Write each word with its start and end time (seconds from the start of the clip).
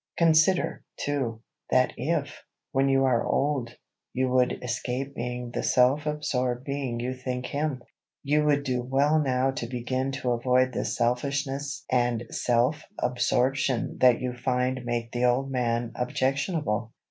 Consider, 0.17 0.83
too, 0.97 1.43
that 1.69 1.93
if, 1.95 2.41
when 2.71 2.89
you 2.89 3.05
are 3.05 3.23
old, 3.23 3.69
you 4.13 4.29
would 4.29 4.63
escape 4.63 5.13
being 5.13 5.51
the 5.51 5.61
self 5.61 6.07
absorbed 6.07 6.63
being 6.63 6.99
you 6.99 7.13
think 7.13 7.45
him, 7.45 7.83
you 8.23 8.43
would 8.43 8.63
do 8.63 8.81
well 8.81 9.19
now 9.21 9.51
to 9.51 9.67
begin 9.67 10.11
to 10.13 10.31
avoid 10.31 10.73
the 10.73 10.85
selfishness 10.85 11.85
and 11.91 12.23
self 12.31 12.81
absorption 12.97 13.99
that 13.99 14.19
you 14.19 14.33
find 14.33 14.85
make 14.85 15.11
the 15.11 15.25
old 15.25 15.51
man 15.51 15.91
objectionable. 15.93 16.93